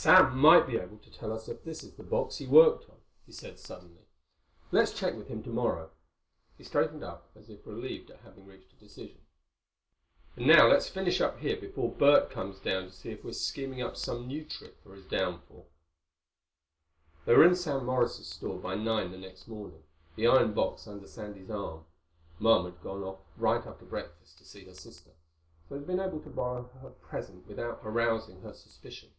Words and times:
"Sam 0.00 0.34
might 0.38 0.66
be 0.66 0.78
able 0.78 0.96
to 0.98 1.10
tell 1.10 1.30
us 1.30 1.46
if 1.46 1.62
this 1.62 1.82
is 1.84 1.92
the 1.94 2.02
box 2.02 2.36
he 2.38 2.46
worked 2.46 2.88
on," 2.88 2.96
he 3.26 3.32
said 3.32 3.58
suddenly. 3.58 4.06
"Let's 4.72 4.94
check 4.94 5.14
with 5.14 5.28
him 5.28 5.42
tomorrow." 5.42 5.90
He 6.56 6.64
straightened 6.64 7.04
up, 7.04 7.28
as 7.36 7.50
if 7.50 7.66
relieved 7.66 8.10
at 8.10 8.20
having 8.20 8.46
reached 8.46 8.72
a 8.72 8.76
decision. 8.76 9.20
"And 10.36 10.46
now 10.46 10.68
let's 10.68 10.88
finish 10.88 11.20
up 11.20 11.40
here, 11.40 11.60
before 11.60 11.92
Bert 11.92 12.30
comes 12.30 12.60
down 12.60 12.84
to 12.84 12.92
see 12.92 13.10
if 13.10 13.22
we're 13.22 13.32
scheming 13.32 13.82
up 13.82 13.94
some 13.94 14.26
new 14.26 14.42
trick 14.46 14.78
for 14.82 14.94
his 14.94 15.04
downfall." 15.04 15.68
They 17.26 17.34
were 17.34 17.44
in 17.44 17.56
Sam 17.56 17.84
Morris's 17.84 18.28
store 18.28 18.58
by 18.58 18.76
nine 18.76 19.10
the 19.10 19.18
next 19.18 19.48
morning, 19.48 19.82
the 20.16 20.28
iron 20.28 20.54
box 20.54 20.86
under 20.86 21.08
Sandy's 21.08 21.50
arm. 21.50 21.84
Mom 22.38 22.64
had 22.64 22.80
gone 22.80 23.02
off 23.02 23.18
right 23.36 23.66
after 23.66 23.84
breakfast 23.84 24.38
to 24.38 24.46
see 24.46 24.64
her 24.64 24.74
sister, 24.74 25.10
so 25.68 25.74
they 25.74 25.76
had 25.80 25.86
been 25.86 26.00
able 26.00 26.20
to 26.20 26.30
borrow 26.30 26.68
her 26.80 26.90
present 26.90 27.46
without 27.46 27.80
arousing 27.84 28.40
her 28.40 28.54
suspicion. 28.54 29.10